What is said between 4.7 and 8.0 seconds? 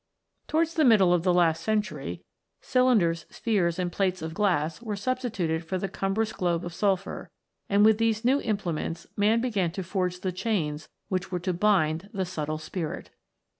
were substituted for the cumbrous globe of sulphur, and with